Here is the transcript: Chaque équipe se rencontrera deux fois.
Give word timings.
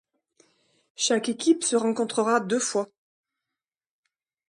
Chaque 0.95 1.29
équipe 1.29 1.63
se 1.63 1.75
rencontrera 1.75 2.39
deux 2.39 2.57
fois. 2.57 2.89